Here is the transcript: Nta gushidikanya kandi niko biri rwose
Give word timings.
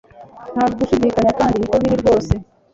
Nta 0.53 0.63
gushidikanya 0.77 1.31
kandi 1.39 1.55
niko 1.57 1.75
biri 1.81 1.95
rwose 2.01 2.33